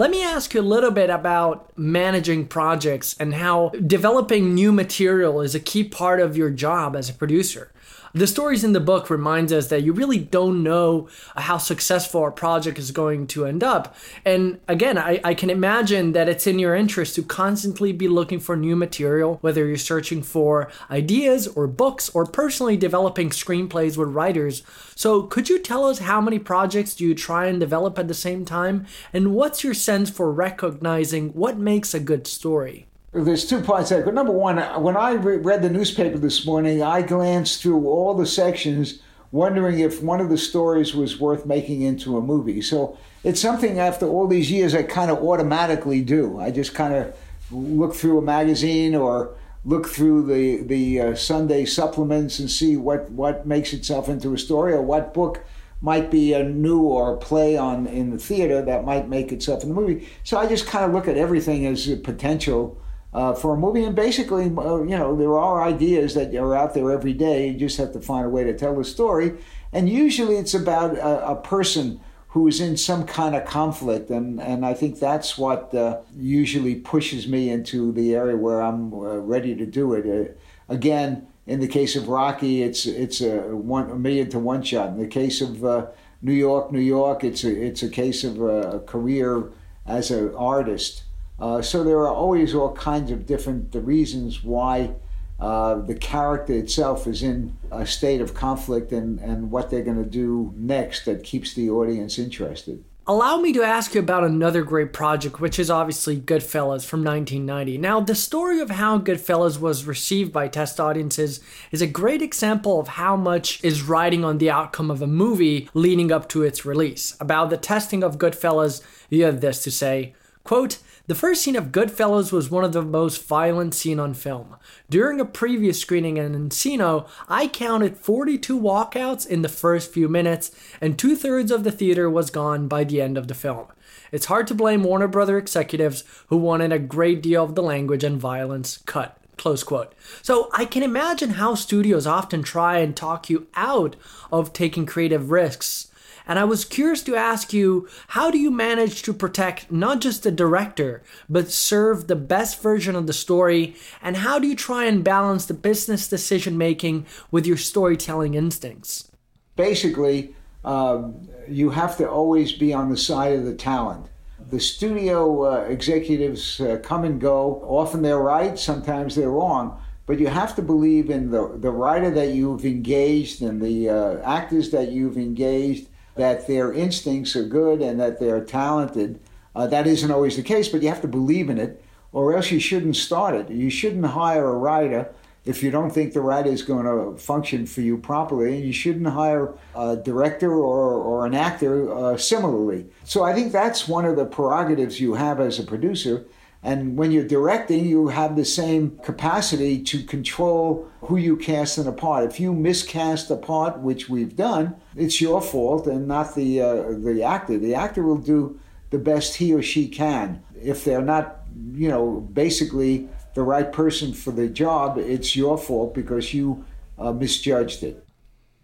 Let 0.01 0.11
me 0.11 0.23
ask 0.23 0.55
you 0.55 0.63
a 0.63 0.63
little 0.63 0.93
bit 0.93 1.11
about 1.11 1.77
managing 1.77 2.47
projects 2.47 3.15
and 3.21 3.35
how 3.35 3.69
developing 3.87 4.55
new 4.55 4.73
material 4.73 5.43
is 5.43 5.55
a 5.55 5.61
key 5.61 5.85
part 5.85 6.21
of 6.21 6.39
your 6.39 6.49
job 6.49 6.97
as 6.97 7.11
a 7.11 7.13
producer. 7.13 7.71
The 8.13 8.27
stories 8.27 8.65
in 8.65 8.73
the 8.73 8.81
book 8.81 9.09
reminds 9.09 9.53
us 9.53 9.69
that 9.69 9.85
you 9.85 9.93
really 9.93 10.19
don't 10.19 10.65
know 10.65 11.09
how 11.37 11.59
successful 11.59 12.27
a 12.27 12.33
project 12.33 12.77
is 12.77 12.91
going 12.91 13.29
to 13.29 13.47
end 13.47 13.63
up. 13.63 13.95
And 14.25 14.59
again, 14.67 14.99
I, 14.99 15.21
I 15.23 15.35
can 15.35 15.49
imagine 15.49 16.11
that 16.13 16.29
it's 16.29 16.49
in 16.49 16.59
your 16.59 16.75
interest 16.75 17.15
to 17.15 17.23
constantly 17.23 17.93
be 17.93 18.09
looking 18.09 18.41
for 18.41 18.57
new 18.57 18.75
material, 18.75 19.39
whether 19.43 19.65
you're 19.65 19.77
searching 19.77 20.25
for 20.25 20.73
ideas 20.91 21.47
or 21.47 21.69
books 21.69 22.09
or 22.09 22.27
personally 22.27 22.77
developing 22.77 23.31
screenplays 23.31 23.97
with 23.97 24.09
writers. 24.09 24.65
So 24.97 25.23
could 25.23 25.49
you 25.49 25.61
tell 25.61 25.87
us 25.87 26.01
how 26.01 26.21
many 26.21 26.41
projects 26.41 26.97
do 26.97 27.05
you 27.05 27.15
try 27.15 27.47
and 27.47 27.61
develop 27.61 27.97
at 27.97 28.09
the 28.09 28.15
same 28.15 28.45
time? 28.45 28.87
And 29.13 29.37
what's 29.37 29.63
your 29.63 29.75
sense 29.75 30.11
for 30.11 30.33
recognizing 30.33 31.29
what 31.29 31.59
makes 31.59 31.95
a 31.95 32.01
good 32.01 32.27
story? 32.27 32.90
There's 33.13 33.45
two 33.45 33.61
parts 33.61 33.89
there. 33.89 34.05
Number 34.13 34.33
one, 34.33 34.59
when 34.83 34.97
I 34.97 35.15
re- 35.15 35.39
read 35.39 35.63
the 35.63 35.69
newspaper 35.69 36.17
this 36.17 36.47
morning, 36.47 36.81
I 36.81 37.03
glanced 37.03 37.61
through 37.61 37.89
all 37.89 38.15
the 38.15 38.25
sections, 38.25 39.01
wondering 39.33 39.81
if 39.81 40.01
one 40.01 40.21
of 40.21 40.29
the 40.29 40.39
stories 40.39 40.95
was 40.95 41.19
worth 41.19 41.45
making 41.45 41.83
into 41.83 42.17
a 42.17 42.21
movie. 42.21 42.63
So 42.63 42.97
it's 43.25 43.41
something 43.41 43.81
after 43.81 44.07
all 44.07 44.29
these 44.29 44.49
years 44.49 44.77
I 44.77 44.85
kind 44.85 45.11
of 45.11 45.25
automatically 45.25 46.03
do. 46.03 46.39
I 46.39 46.53
just 46.53 46.73
kind 46.73 46.95
of 46.95 47.17
look 47.51 47.97
through 47.97 48.19
a 48.19 48.23
magazine 48.23 48.95
or 48.95 49.35
look 49.65 49.89
through 49.89 50.27
the 50.27 50.63
the 50.63 51.01
uh, 51.01 51.15
Sunday 51.17 51.65
supplements 51.65 52.39
and 52.39 52.49
see 52.49 52.77
what 52.77 53.11
what 53.11 53.45
makes 53.45 53.73
itself 53.73 54.09
into 54.09 54.35
a 54.35 54.39
story 54.39 54.73
or 54.73 54.83
what 54.83 55.13
book 55.13 55.45
might 55.81 56.13
be 56.13 56.33
a 56.33 56.45
new 56.45 56.83
or 56.83 57.15
a 57.15 57.17
play 57.17 57.57
on 57.57 57.89
in 57.89 58.11
the 58.11 58.19
theater 58.19 58.63
that 58.63 58.85
might 58.85 59.09
make 59.09 59.33
itself 59.33 59.65
in 59.65 59.71
the 59.71 59.75
movie. 59.75 60.09
So 60.23 60.39
I 60.39 60.47
just 60.47 60.69
kind 60.69 60.85
of 60.85 60.93
look 60.93 61.09
at 61.09 61.17
everything 61.17 61.67
as 61.67 61.89
a 61.89 61.97
potential 61.97 62.81
uh, 63.13 63.35
for 63.35 63.55
a 63.55 63.57
movie. 63.57 63.85
And 63.85 63.97
basically, 63.97 64.45
uh, 64.45 64.83
you 64.83 64.97
know, 64.97 65.17
there 65.17 65.37
are 65.37 65.63
ideas 65.63 66.15
that 66.15 66.35
are 66.35 66.55
out 66.55 66.75
there 66.75 66.91
every 66.91 67.13
day. 67.13 67.49
You 67.49 67.59
just 67.59 67.79
have 67.79 67.93
to 67.93 68.01
find 68.01 68.27
a 68.27 68.29
way 68.29 68.45
to 68.45 68.57
tell 68.57 68.77
the 68.77 68.85
story. 68.85 69.35
And 69.73 69.89
usually 69.89 70.37
it's 70.37 70.55
about 70.55 70.97
a, 70.97 71.29
a 71.31 71.37
person 71.37 72.01
who 72.29 72.47
is 72.47 72.61
in 72.61 72.77
some 72.77 73.05
kind 73.05 73.35
of 73.35 73.45
conflict. 73.45 74.11
And, 74.11 74.41
and 74.41 74.65
I 74.65 74.75
think 74.75 75.01
that's 75.01 75.37
what 75.37 75.75
uh, 75.75 76.01
usually 76.17 76.77
pushes 76.77 77.27
me 77.27 77.51
into 77.51 77.91
the 77.93 78.15
area 78.15 78.37
where 78.37 78.63
I'm 78.63 78.95
uh, 78.95 79.19
ready 79.19 79.57
to 79.57 79.67
do 79.67 79.95
it. 79.95 80.07
Uh, 80.07 80.33
again, 80.73 81.27
in 81.47 81.59
the 81.59 81.67
case 81.67 81.97
of 81.97 82.07
Rocky, 82.07 82.63
it's, 82.63 82.87
it's 82.87 83.21
a, 83.21 83.57
one, 83.57 83.91
a 83.91 83.97
million 83.97 84.31
to 84.31 84.39
one 84.39 84.63
shot. 84.63 84.91
In 84.91 84.99
the 84.99 85.09
case 85.09 85.41
of 85.41 85.65
uh, 85.65 85.87
New 86.23 86.33
York, 86.33 86.71
New 86.71 86.79
York, 86.81 87.25
it's 87.25 87.43
a, 87.43 87.51
it's 87.51 87.83
a 87.83 87.89
case 87.89 88.23
of 88.23 88.41
a 88.41 88.81
career 88.87 89.51
as 89.85 90.13
an 90.13 90.33
artist. 90.37 91.03
Uh, 91.41 91.63
so 91.63 91.83
there 91.83 91.99
are 91.99 92.13
always 92.13 92.55
all 92.55 92.75
kinds 92.75 93.11
of 93.11 93.27
different 93.27 93.75
reasons 93.75 94.45
why 94.45 94.95
uh, 95.41 95.77
the 95.77 95.95
character 95.95 96.53
itself 96.53 97.07
is 97.07 97.23
in 97.23 97.57
a 97.73 97.87
state 97.87 98.21
of 98.21 98.35
conflict 98.35 98.93
and, 98.93 99.19
and 99.21 99.51
what 99.51 99.71
they're 99.71 99.83
going 99.83 100.03
to 100.03 100.09
do 100.09 100.53
next 100.57 101.07
that 101.07 101.25
keeps 101.25 101.55
the 101.55 101.71
audience 101.71 102.19
interested. 102.19 102.85
Allow 103.07 103.39
me 103.39 103.53
to 103.55 103.63
ask 103.63 103.95
you 103.95 104.01
about 104.01 104.23
another 104.23 104.63
great 104.63 104.93
project, 104.93 105.41
which 105.41 105.59
is 105.59 105.71
obviously 105.71 106.21
Goodfellas 106.21 106.85
from 106.85 107.03
1990. 107.03 107.79
Now, 107.79 107.99
the 107.99 108.15
story 108.15 108.61
of 108.61 108.71
how 108.71 108.99
Goodfellas 108.99 109.59
was 109.59 109.87
received 109.87 110.33
by 110.33 110.47
test 110.47 110.79
audiences 110.79 111.41
is 111.73 111.81
a 111.81 111.87
great 111.87 112.21
example 112.21 112.79
of 112.79 112.87
how 112.89 113.17
much 113.17 113.65
is 113.65 113.83
riding 113.83 114.25
on 114.25 114.39
the 114.39 114.51
outcome 114.51 114.91
of 114.91 115.01
a 115.01 115.07
movie 115.07 115.69
leading 115.73 116.13
up 116.13 116.29
to 116.29 116.43
its 116.43 116.67
release. 116.67 117.17
About 117.19 117.49
the 117.49 117.57
testing 117.57 118.05
of 118.05 118.19
Goodfellas, 118.19 118.83
you 119.09 119.25
have 119.25 119.41
this 119.41 119.65
to 119.65 119.71
say 119.71 120.15
Quote, 120.45 120.79
the 121.07 121.15
first 121.15 121.43
scene 121.43 121.57
of 121.57 121.73
Goodfellas 121.73 122.33
was 122.33 122.51
one 122.51 122.63
of 122.65 122.73
the 122.73 122.83
most 122.83 123.27
violent 123.27 123.75
seen 123.75 123.99
on 123.99 124.15
film. 124.15 124.57
During 124.89 125.21
a 125.21 125.25
previous 125.25 125.81
screening 125.81 126.19
in 126.19 126.35
Encino, 126.35 127.09
I 127.29 127.49
counted 127.49 127.97
42 127.97 128.59
walkouts 128.59 129.27
in 129.27 129.43
the 129.43 129.49
first 129.49 129.93
few 129.93 130.09
minutes, 130.09 130.53
and 130.81 130.99
two 130.99 131.17
thirds 131.17 131.51
of 131.51 131.65
the 131.65 131.73
theater 131.73 132.09
was 132.09 132.31
gone 132.31 132.69
by 132.69 132.85
the 132.85 133.01
end 133.03 133.19
of 133.19 133.29
the 133.29 133.35
film. 133.35 133.67
It's 134.13 134.27
hard 134.27 134.47
to 134.49 134.55
blame 134.55 134.85
Warner 134.85 135.09
Brother 135.09 135.37
executives 135.37 136.05
who 136.29 136.37
wanted 136.37 136.73
a 136.73 136.79
great 136.79 137.23
deal 137.23 137.45
of 137.45 137.55
the 137.55 137.63
language 137.63 138.05
and 138.05 138.21
violence 138.21 138.79
cut. 138.87 139.17
Close 139.37 139.63
quote. 139.65 139.95
So 140.23 140.51
I 140.53 140.65
can 140.65 140.83
imagine 140.83 141.31
how 141.31 141.55
studios 141.55 142.07
often 142.07 142.43
try 142.43 142.79
and 142.79 142.95
talk 142.95 143.31
you 143.31 143.47
out 143.55 143.97
of 144.31 144.53
taking 144.53 144.85
creative 144.87 145.31
risks 145.31 145.90
and 146.31 146.39
I 146.39 146.45
was 146.45 146.65
curious 146.65 147.03
to 147.03 147.17
ask 147.17 147.53
you 147.53 147.89
how 148.07 148.31
do 148.31 148.39
you 148.39 148.53
manage 148.53 149.03
to 149.03 149.13
protect 149.13 149.73
not 149.73 150.01
just 150.01 150.23
the 150.23 150.31
director, 150.31 151.03
but 151.29 151.51
serve 151.51 152.07
the 152.07 152.15
best 152.15 152.63
version 152.63 152.95
of 152.95 153.09
the 153.09 153.13
story? 153.13 153.75
And 154.01 154.19
how 154.19 154.39
do 154.39 154.47
you 154.47 154.55
try 154.55 154.85
and 154.85 155.03
balance 155.03 155.47
the 155.47 155.55
business 155.55 156.07
decision 156.07 156.57
making 156.57 157.05
with 157.33 157.49
your 157.49 157.57
storytelling 157.57 158.35
instincts? 158.35 159.11
Basically, 159.57 160.37
um, 160.65 161.29
you 161.49 161.71
have 161.71 161.97
to 161.97 162.09
always 162.09 162.53
be 162.53 162.73
on 162.73 162.91
the 162.91 162.97
side 162.97 163.33
of 163.33 163.45
the 163.45 163.57
talent. 163.57 164.07
The 164.51 164.61
studio 164.61 165.47
uh, 165.47 165.63
executives 165.63 166.61
uh, 166.61 166.79
come 166.81 167.03
and 167.03 167.21
go. 167.21 167.61
Often 167.67 168.03
they're 168.03 168.21
right, 168.21 168.57
sometimes 168.57 169.17
they're 169.17 169.31
wrong 169.31 169.83
but 170.07 170.19
you 170.19 170.27
have 170.27 170.57
to 170.57 170.63
believe 170.63 171.09
in 171.09 171.31
the, 171.31 171.57
the 171.59 171.71
writer 171.71 172.11
that 172.11 172.31
you've 172.31 172.65
engaged 172.65 173.43
and 173.43 173.63
the 173.63 173.89
uh, 173.89 174.19
actors 174.23 174.73
that 174.73 174.91
you've 174.91 175.17
engaged 175.17 175.87
that 176.17 176.47
their 176.47 176.73
instincts 176.73 177.37
are 177.37 177.45
good 177.45 177.81
and 177.81 178.01
that 178.01 178.21
they're 178.21 178.45
talented. 178.45 179.21
Uh, 179.55 179.67
that 179.67 179.87
isn't 179.87 180.11
always 180.11 180.37
the 180.37 180.43
case, 180.43 180.69
but 180.69 180.83
you 180.83 180.89
have 180.89 181.01
to 181.01 181.09
believe 181.09 181.51
in 181.51 181.59
it, 181.59 181.83
or 182.13 182.37
else 182.37 182.51
you 182.51 182.61
shouldn't 182.61 182.97
start 182.97 183.35
it. 183.35 183.51
You 183.51 183.71
shouldn't 183.71 184.07
hire 184.07 184.49
a 184.49 184.57
writer 184.57 185.13
if 185.45 185.63
you 185.63 185.71
don't 185.71 185.91
think 185.91 186.13
the 186.13 186.21
writer 186.21 186.51
is 186.51 186.63
going 186.63 186.85
to 186.85 187.19
function 187.19 187.67
for 187.67 187.81
you 187.81 187.97
properly, 187.97 188.57
and 188.57 188.65
you 188.65 188.73
shouldn't 188.73 189.07
hire 189.07 189.55
a 189.75 189.97
director 189.97 190.53
or, 190.53 190.93
or 190.95 191.27
an 191.27 191.35
actor 191.35 191.93
uh, 191.93 192.17
similarly. 192.17 192.87
So 193.05 193.25
I 193.25 193.33
think 193.33 193.51
that's 193.51 193.89
one 193.89 194.05
of 194.05 194.17
the 194.17 194.27
prerogatives 194.27 195.01
you 195.01 195.15
have 195.15 195.41
as 195.41 195.59
a 195.59 195.65
producer. 195.65 196.27
And 196.63 196.99
when 196.99 197.11
you're 197.11 197.27
directing, 197.27 197.87
you 197.87 198.09
have 198.09 198.37
the 198.37 198.45
same 198.45 198.99
capacity 198.99 199.83
to 199.85 200.03
control 200.03 200.87
who 201.01 201.17
you 201.17 201.37
cast 201.37 201.79
in 201.79 201.87
a 201.87 201.93
part. 201.93 202.25
If 202.25 202.39
you 202.39 202.53
miscast 202.53 203.31
a 203.31 203.37
part, 203.37 203.79
which 203.79 204.11
we've 204.11 204.37
done, 204.37 204.77
it's 204.95 205.21
your 205.23 205.41
fault 205.41 205.87
and 205.87 206.07
not 206.07 206.35
the 206.35 206.61
uh, 206.61 206.75
the 206.99 207.23
actor. 207.23 207.59
The 207.59 207.75
actor 207.75 208.03
will 208.03 208.19
do 208.19 208.61
the 208.91 208.99
best 208.99 209.37
he 209.37 209.55
or 209.55 209.63
she 209.63 209.89
can. 209.89 210.43
If 210.61 210.85
they're 210.85 211.01
not, 211.01 211.41
you 211.73 211.89
know, 211.89 212.21
basically 212.21 213.09
the 213.35 213.43
right 213.43 213.73
person 213.73 214.13
for 214.13 214.31
the 214.31 214.49
job, 214.49 214.99
it's 214.99 215.35
your 215.35 215.57
fault 215.57 215.95
because 215.95 216.35
you 216.35 216.65
uh, 216.99 217.13
misjudged 217.13 217.83
it. 217.83 218.07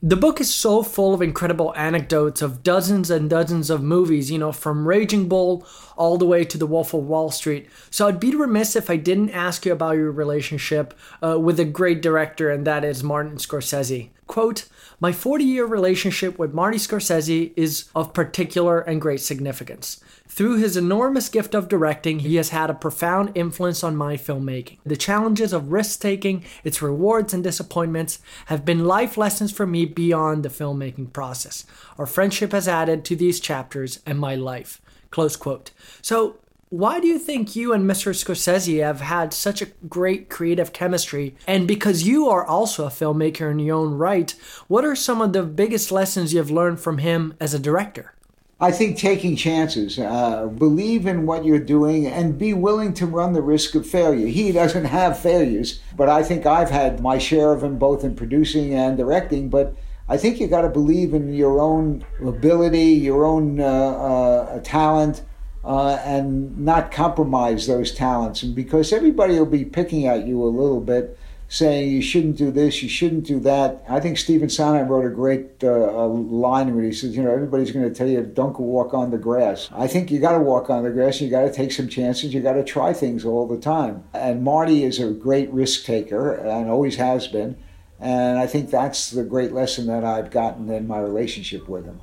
The 0.02 0.14
book 0.14 0.42
is 0.42 0.54
so 0.54 0.82
full 0.82 1.14
of 1.14 1.22
incredible 1.22 1.74
anecdotes 1.74 2.42
of 2.42 2.62
dozens 2.62 3.10
and 3.10 3.30
dozens 3.30 3.70
of 3.70 3.82
movies, 3.82 4.30
you 4.30 4.36
know, 4.36 4.52
from 4.52 4.86
Raging 4.86 5.26
Bull 5.26 5.66
all 5.96 6.18
the 6.18 6.26
way 6.26 6.44
to 6.44 6.58
The 6.58 6.66
Wolf 6.66 6.92
of 6.92 7.04
Wall 7.04 7.30
Street. 7.30 7.66
So 7.90 8.06
I'd 8.06 8.20
be 8.20 8.34
remiss 8.34 8.76
if 8.76 8.90
I 8.90 8.96
didn't 8.96 9.30
ask 9.30 9.64
you 9.64 9.72
about 9.72 9.96
your 9.96 10.12
relationship 10.12 10.92
uh, 11.22 11.40
with 11.40 11.58
a 11.58 11.64
great 11.64 12.02
director, 12.02 12.50
and 12.50 12.66
that 12.66 12.84
is 12.84 13.02
Martin 13.02 13.38
Scorsese. 13.38 14.10
Quote, 14.26 14.68
my 15.00 15.12
40 15.12 15.44
year 15.44 15.64
relationship 15.64 16.38
with 16.38 16.52
Marty 16.52 16.78
Scorsese 16.78 17.54
is 17.56 17.88
of 17.94 18.12
particular 18.12 18.80
and 18.80 19.00
great 19.00 19.20
significance. 19.20 20.04
Through 20.36 20.58
his 20.58 20.76
enormous 20.76 21.30
gift 21.30 21.54
of 21.54 21.66
directing, 21.66 22.18
he 22.18 22.36
has 22.36 22.50
had 22.50 22.68
a 22.68 22.74
profound 22.74 23.32
influence 23.34 23.82
on 23.82 23.96
my 23.96 24.18
filmmaking. 24.18 24.76
The 24.84 24.94
challenges 24.94 25.54
of 25.54 25.72
risk 25.72 25.98
taking, 26.00 26.44
its 26.62 26.82
rewards 26.82 27.32
and 27.32 27.42
disappointments 27.42 28.18
have 28.46 28.62
been 28.62 28.84
life 28.84 29.16
lessons 29.16 29.50
for 29.50 29.66
me 29.66 29.86
beyond 29.86 30.42
the 30.42 30.50
filmmaking 30.50 31.14
process. 31.14 31.64
Our 31.96 32.04
friendship 32.04 32.52
has 32.52 32.68
added 32.68 33.02
to 33.06 33.16
these 33.16 33.40
chapters 33.40 34.00
and 34.04 34.18
my 34.18 34.34
life. 34.34 34.82
Close 35.10 35.36
quote. 35.36 35.70
So, 36.02 36.36
why 36.68 37.00
do 37.00 37.06
you 37.06 37.18
think 37.18 37.56
you 37.56 37.72
and 37.72 37.88
Mr. 37.88 38.12
Scorsese 38.12 38.82
have 38.82 39.00
had 39.00 39.32
such 39.32 39.62
a 39.62 39.72
great 39.88 40.28
creative 40.28 40.74
chemistry? 40.74 41.34
And 41.46 41.66
because 41.66 42.06
you 42.06 42.28
are 42.28 42.44
also 42.44 42.84
a 42.84 42.90
filmmaker 42.90 43.50
in 43.50 43.58
your 43.58 43.76
own 43.76 43.94
right, 43.94 44.34
what 44.68 44.84
are 44.84 44.96
some 44.96 45.22
of 45.22 45.32
the 45.32 45.44
biggest 45.44 45.90
lessons 45.90 46.34
you've 46.34 46.50
learned 46.50 46.78
from 46.78 46.98
him 46.98 47.32
as 47.40 47.54
a 47.54 47.58
director? 47.58 48.12
I 48.58 48.72
think 48.72 48.96
taking 48.96 49.36
chances, 49.36 49.98
uh, 49.98 50.46
believe 50.46 51.06
in 51.06 51.26
what 51.26 51.44
you're 51.44 51.58
doing, 51.58 52.06
and 52.06 52.38
be 52.38 52.54
willing 52.54 52.94
to 52.94 53.06
run 53.06 53.34
the 53.34 53.42
risk 53.42 53.74
of 53.74 53.86
failure. 53.86 54.28
He 54.28 54.50
doesn't 54.50 54.86
have 54.86 55.18
failures, 55.18 55.80
but 55.94 56.08
I 56.08 56.22
think 56.22 56.46
I've 56.46 56.70
had 56.70 57.00
my 57.00 57.18
share 57.18 57.52
of 57.52 57.60
them 57.60 57.76
both 57.76 58.02
in 58.02 58.16
producing 58.16 58.72
and 58.72 58.96
directing. 58.96 59.50
But 59.50 59.76
I 60.08 60.16
think 60.16 60.40
you 60.40 60.46
got 60.46 60.62
to 60.62 60.70
believe 60.70 61.12
in 61.12 61.34
your 61.34 61.60
own 61.60 62.06
ability, 62.24 62.92
your 62.92 63.26
own 63.26 63.60
uh, 63.60 63.64
uh, 63.64 64.60
talent, 64.60 65.22
uh, 65.62 65.98
and 66.02 66.56
not 66.56 66.90
compromise 66.90 67.66
those 67.66 67.92
talents. 67.92 68.42
And 68.42 68.54
because 68.54 68.90
everybody 68.90 69.34
will 69.34 69.44
be 69.44 69.66
picking 69.66 70.06
at 70.06 70.26
you 70.26 70.42
a 70.42 70.46
little 70.46 70.80
bit 70.80 71.18
saying 71.48 71.90
you 71.90 72.02
shouldn't 72.02 72.36
do 72.36 72.50
this, 72.50 72.82
you 72.82 72.88
shouldn't 72.88 73.24
do 73.24 73.38
that. 73.40 73.84
I 73.88 74.00
think 74.00 74.18
Stephen 74.18 74.48
Sondheim 74.48 74.88
wrote 74.88 75.06
a 75.06 75.14
great 75.14 75.62
uh, 75.62 76.06
line 76.06 76.74
where 76.74 76.84
he 76.84 76.92
says, 76.92 77.16
you 77.16 77.22
know, 77.22 77.30
everybody's 77.32 77.70
going 77.70 77.88
to 77.88 77.94
tell 77.94 78.08
you 78.08 78.22
don't 78.22 78.58
walk 78.58 78.94
on 78.94 79.10
the 79.10 79.18
grass. 79.18 79.68
I 79.72 79.86
think 79.86 80.10
you 80.10 80.18
got 80.18 80.32
to 80.32 80.40
walk 80.40 80.70
on 80.70 80.82
the 80.82 80.90
grass. 80.90 81.20
You 81.20 81.30
got 81.30 81.42
to 81.42 81.52
take 81.52 81.72
some 81.72 81.88
chances. 81.88 82.34
You 82.34 82.40
got 82.40 82.54
to 82.54 82.64
try 82.64 82.92
things 82.92 83.24
all 83.24 83.46
the 83.46 83.58
time. 83.58 84.04
And 84.12 84.42
Marty 84.42 84.82
is 84.82 84.98
a 84.98 85.10
great 85.10 85.50
risk 85.50 85.84
taker 85.84 86.34
and 86.34 86.68
always 86.68 86.96
has 86.96 87.28
been. 87.28 87.56
And 88.00 88.38
I 88.38 88.46
think 88.46 88.70
that's 88.70 89.10
the 89.10 89.24
great 89.24 89.52
lesson 89.52 89.86
that 89.86 90.04
I've 90.04 90.30
gotten 90.30 90.68
in 90.68 90.86
my 90.86 90.98
relationship 90.98 91.68
with 91.68 91.86
him. 91.86 92.00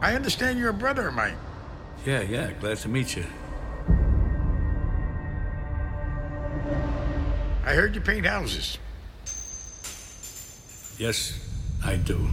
I 0.00 0.14
understand 0.14 0.58
you're 0.58 0.70
a 0.70 0.74
brother 0.74 1.08
of 1.08 1.14
mine. 1.14 1.36
Yeah, 2.06 2.20
yeah. 2.22 2.52
Glad 2.60 2.76
to 2.78 2.88
meet 2.88 3.16
you. 3.16 3.24
I 7.64 7.74
heard 7.74 7.94
you 7.94 8.00
paint 8.00 8.26
houses. 8.26 8.78
Yes, 10.98 11.38
I 11.84 11.96
do. 11.96 12.28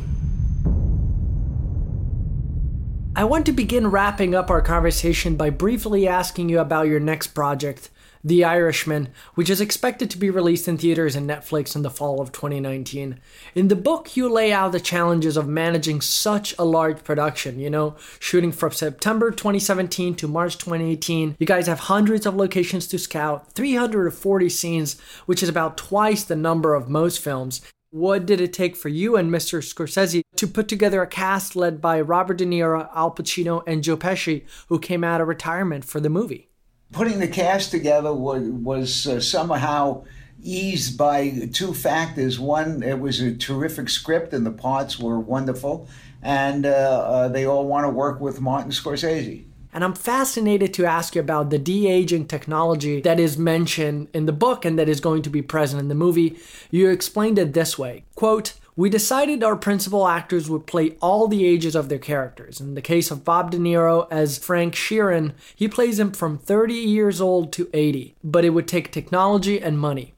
I 3.17 3.23
want 3.23 3.45
to 3.45 3.53
begin 3.53 3.87
wrapping 3.87 4.35
up 4.35 4.49
our 4.49 4.61
conversation 4.61 5.37
by 5.37 5.49
briefly 5.49 6.07
asking 6.07 6.49
you 6.49 6.59
about 6.59 6.87
your 6.87 6.99
next 6.99 7.27
project, 7.27 7.89
the 8.25 8.43
Irishman, 8.43 9.09
which 9.35 9.51
is 9.51 9.61
expected 9.61 10.09
to 10.09 10.17
be 10.17 10.31
released 10.31 10.67
in 10.67 10.79
theaters 10.79 11.15
and 11.15 11.29
Netflix 11.29 11.75
in 11.75 11.83
the 11.83 11.91
fall 11.91 12.19
of 12.19 12.31
2019. 12.31 13.19
In 13.53 13.67
the 13.67 13.75
book, 13.75 14.17
you 14.17 14.27
lay 14.27 14.51
out 14.51 14.71
the 14.71 14.79
challenges 14.79 15.37
of 15.37 15.47
managing 15.47 16.01
such 16.01 16.55
a 16.57 16.65
large 16.65 17.03
production, 17.03 17.59
you 17.59 17.69
know, 17.69 17.95
shooting 18.19 18.51
from 18.51 18.71
September 18.71 19.29
2017 19.29 20.15
to 20.15 20.27
March 20.27 20.57
2018. 20.57 21.35
You 21.37 21.45
guys 21.45 21.67
have 21.67 21.81
hundreds 21.81 22.25
of 22.25 22.35
locations 22.35 22.87
to 22.87 22.97
scout, 22.97 23.51
340 23.53 24.49
scenes, 24.49 24.99
which 25.27 25.43
is 25.43 25.49
about 25.49 25.77
twice 25.77 26.23
the 26.23 26.35
number 26.35 26.73
of 26.73 26.89
most 26.89 27.19
films. 27.19 27.61
What 27.91 28.25
did 28.25 28.41
it 28.41 28.53
take 28.53 28.75
for 28.75 28.89
you 28.89 29.15
and 29.17 29.29
Mr. 29.29 29.61
Scorsese 29.61 30.23
to 30.37 30.47
put 30.47 30.67
together 30.67 31.03
a 31.03 31.07
cast 31.07 31.55
led 31.55 31.79
by 31.79 32.01
Robert 32.01 32.39
De 32.39 32.45
Niro, 32.45 32.89
Al 32.95 33.11
Pacino, 33.11 33.61
and 33.67 33.83
Joe 33.83 33.95
Pesci, 33.95 34.45
who 34.67 34.79
came 34.79 35.03
out 35.03 35.21
of 35.21 35.27
retirement 35.27 35.85
for 35.85 35.99
the 35.99 36.09
movie? 36.09 36.49
Putting 36.91 37.19
the 37.19 37.27
cast 37.27 37.71
together 37.71 38.13
was, 38.13 38.43
was 38.43 39.07
uh, 39.07 39.19
somehow 39.19 40.03
eased 40.41 40.97
by 40.97 41.49
two 41.53 41.73
factors. 41.73 42.39
One, 42.39 42.83
it 42.83 42.99
was 42.99 43.19
a 43.19 43.35
terrific 43.35 43.89
script 43.89 44.33
and 44.33 44.45
the 44.45 44.51
parts 44.51 44.99
were 44.99 45.19
wonderful, 45.19 45.87
and 46.21 46.65
uh, 46.65 46.69
uh, 46.69 47.27
they 47.29 47.45
all 47.45 47.65
want 47.65 47.85
to 47.85 47.89
work 47.89 48.19
with 48.19 48.41
Martin 48.41 48.71
Scorsese. 48.71 49.45
And 49.73 49.83
I'm 49.83 49.93
fascinated 49.93 50.73
to 50.75 50.85
ask 50.85 51.15
you 51.15 51.21
about 51.21 51.49
the 51.49 51.59
de 51.59 51.87
aging 51.87 52.27
technology 52.27 53.01
that 53.01 53.19
is 53.19 53.37
mentioned 53.37 54.07
in 54.13 54.25
the 54.25 54.31
book 54.31 54.63
and 54.63 54.79
that 54.79 54.87
is 54.87 55.01
going 55.01 55.21
to 55.23 55.29
be 55.29 55.41
present 55.41 55.81
in 55.81 55.89
the 55.89 55.95
movie. 55.95 56.39
You 56.71 56.89
explained 56.89 57.37
it 57.37 57.51
this 57.51 57.77
way 57.77 58.05
quote, 58.15 58.53
we 58.77 58.89
decided 58.89 59.41
our 59.41 59.55
principal 59.55 60.07
actors 60.07 60.49
would 60.49 60.67
play 60.67 60.97
all 61.01 61.27
the 61.27 61.45
ages 61.45 61.75
of 61.75 61.87
their 61.87 61.99
characters. 61.99 62.59
In 62.59 62.75
the 62.75 62.81
case 62.81 63.09
of 63.09 63.23
Bob 63.23 63.51
De 63.51 63.57
Niro 63.57 64.05
as 64.11 64.37
Frank 64.37 64.75
Sheeran, 64.75 65.31
he 65.55 65.67
plays 65.67 65.97
him 65.97 66.11
from 66.11 66.37
30 66.37 66.73
years 66.73 67.21
old 67.21 67.53
to 67.53 67.69
80, 67.73 68.15
but 68.23 68.43
it 68.43 68.49
would 68.49 68.67
take 68.67 68.91
technology 68.91 69.61
and 69.61 69.79
money. 69.79 70.13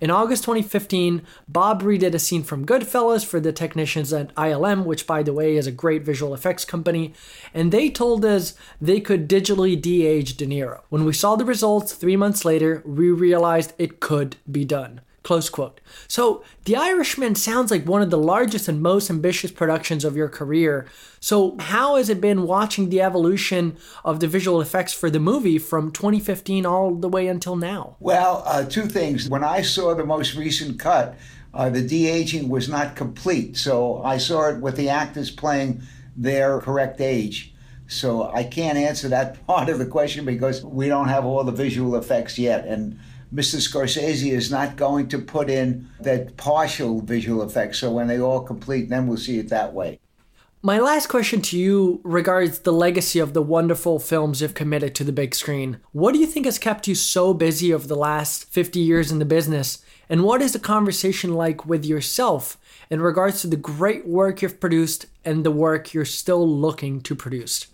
In 0.00 0.10
August 0.10 0.44
2015, 0.44 1.22
Bob 1.46 1.82
redid 1.82 2.14
a 2.14 2.18
scene 2.18 2.42
from 2.42 2.64
Goodfellas 2.64 3.24
for 3.24 3.38
the 3.38 3.52
technicians 3.52 4.12
at 4.14 4.34
ILM, 4.34 4.84
which, 4.86 5.06
by 5.06 5.22
the 5.22 5.34
way, 5.34 5.56
is 5.56 5.66
a 5.66 5.72
great 5.72 6.02
visual 6.02 6.32
effects 6.32 6.64
company, 6.64 7.12
and 7.52 7.70
they 7.70 7.90
told 7.90 8.24
us 8.24 8.54
they 8.80 8.98
could 8.98 9.28
digitally 9.28 9.80
de 9.80 10.06
age 10.06 10.38
De 10.38 10.46
Niro. 10.46 10.80
When 10.88 11.04
we 11.04 11.12
saw 11.12 11.36
the 11.36 11.44
results 11.44 11.92
three 11.92 12.16
months 12.16 12.46
later, 12.46 12.82
we 12.86 13.10
realized 13.10 13.74
it 13.76 14.00
could 14.00 14.36
be 14.50 14.64
done. 14.64 15.02
Close 15.22 15.50
quote. 15.50 15.82
So, 16.08 16.42
The 16.64 16.76
Irishman 16.76 17.34
sounds 17.34 17.70
like 17.70 17.84
one 17.84 18.00
of 18.00 18.08
the 18.08 18.16
largest 18.18 18.68
and 18.68 18.80
most 18.80 19.10
ambitious 19.10 19.50
productions 19.50 20.02
of 20.02 20.16
your 20.16 20.30
career. 20.30 20.86
So, 21.20 21.56
how 21.58 21.96
has 21.96 22.08
it 22.08 22.22
been 22.22 22.44
watching 22.44 22.88
the 22.88 23.02
evolution 23.02 23.76
of 24.02 24.20
the 24.20 24.26
visual 24.26 24.62
effects 24.62 24.94
for 24.94 25.10
the 25.10 25.20
movie 25.20 25.58
from 25.58 25.92
2015 25.92 26.64
all 26.64 26.94
the 26.94 27.08
way 27.08 27.26
until 27.28 27.54
now? 27.54 27.96
Well, 28.00 28.42
uh, 28.46 28.64
two 28.64 28.86
things. 28.86 29.28
When 29.28 29.44
I 29.44 29.60
saw 29.60 29.94
the 29.94 30.06
most 30.06 30.34
recent 30.36 30.78
cut, 30.78 31.18
uh, 31.52 31.68
the 31.68 31.82
de 31.82 32.08
aging 32.08 32.48
was 32.48 32.70
not 32.70 32.96
complete. 32.96 33.58
So, 33.58 34.02
I 34.02 34.16
saw 34.16 34.48
it 34.48 34.60
with 34.60 34.76
the 34.76 34.88
actors 34.88 35.30
playing 35.30 35.82
their 36.16 36.60
correct 36.60 36.98
age. 36.98 37.52
So, 37.88 38.30
I 38.32 38.44
can't 38.44 38.78
answer 38.78 39.08
that 39.08 39.46
part 39.46 39.68
of 39.68 39.78
the 39.78 39.86
question 39.86 40.24
because 40.24 40.64
we 40.64 40.88
don't 40.88 41.08
have 41.08 41.26
all 41.26 41.44
the 41.44 41.52
visual 41.52 41.94
effects 41.96 42.38
yet. 42.38 42.66
And 42.66 42.98
Mr. 43.32 43.56
Scorsese 43.56 44.32
is 44.32 44.50
not 44.50 44.76
going 44.76 45.08
to 45.08 45.18
put 45.18 45.48
in 45.48 45.88
that 46.00 46.36
partial 46.36 47.00
visual 47.00 47.42
effects. 47.42 47.78
So 47.78 47.92
when 47.92 48.08
they 48.08 48.20
all 48.20 48.40
complete, 48.40 48.88
then 48.88 49.06
we'll 49.06 49.18
see 49.18 49.38
it 49.38 49.48
that 49.50 49.72
way. 49.72 50.00
My 50.62 50.78
last 50.78 51.06
question 51.06 51.40
to 51.42 51.58
you 51.58 52.02
regards 52.04 52.58
the 52.58 52.72
legacy 52.72 53.18
of 53.18 53.32
the 53.32 53.40
wonderful 53.40 53.98
films 53.98 54.42
you've 54.42 54.52
committed 54.52 54.94
to 54.96 55.04
the 55.04 55.12
big 55.12 55.34
screen. 55.34 55.78
What 55.92 56.12
do 56.12 56.18
you 56.18 56.26
think 56.26 56.44
has 56.44 56.58
kept 56.58 56.86
you 56.86 56.94
so 56.94 57.32
busy 57.32 57.72
over 57.72 57.86
the 57.86 57.96
last 57.96 58.44
50 58.44 58.78
years 58.78 59.10
in 59.10 59.20
the 59.20 59.24
business? 59.24 59.82
And 60.10 60.22
what 60.22 60.42
is 60.42 60.52
the 60.52 60.58
conversation 60.58 61.32
like 61.32 61.64
with 61.64 61.86
yourself 61.86 62.58
in 62.90 63.00
regards 63.00 63.40
to 63.40 63.46
the 63.46 63.56
great 63.56 64.06
work 64.06 64.42
you've 64.42 64.60
produced 64.60 65.06
and 65.24 65.44
the 65.44 65.50
work 65.50 65.94
you're 65.94 66.04
still 66.04 66.46
looking 66.46 67.00
to 67.02 67.14
produce? 67.14 67.68